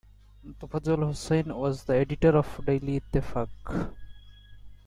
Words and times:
Tofazzal 0.59 0.97
Hossain 1.03 1.55
was 1.55 1.83
the 1.83 1.93
editor 1.95 2.35
of 2.35 2.57
The 2.65 2.79
Daily 2.79 3.01
Ittefaq. 3.01 3.91